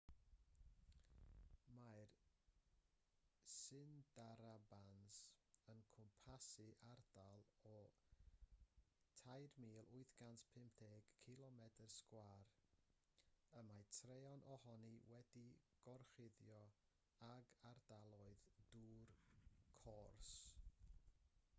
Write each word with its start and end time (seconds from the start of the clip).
mae'r 1.81 2.13
sundarbans 3.55 5.17
yn 5.73 5.83
cwmpasu 5.97 6.65
ardal 6.93 7.45
o 7.73 7.75
3,850 9.19 11.13
cilomedr 11.21 11.93
sgwâr 11.99 12.49
y 13.61 13.65
mae 13.69 13.87
traean 13.99 14.47
ohoni 14.57 14.93
wedi'i 15.13 15.47
gorchuddio 15.87 16.61
ag 17.35 17.55
ardaloedd 17.75 18.51
dŵr/cors 18.75 20.37